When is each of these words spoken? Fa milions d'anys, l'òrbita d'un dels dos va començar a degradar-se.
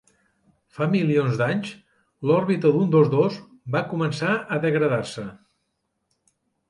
Fa 0.77 0.85
milions 0.93 1.35
d'anys, 1.41 1.73
l'òrbita 2.29 2.71
d'un 2.77 2.89
dels 2.95 3.11
dos 3.11 3.37
va 3.77 3.83
començar 3.93 4.33
a 4.57 4.59
degradar-se. 4.65 5.27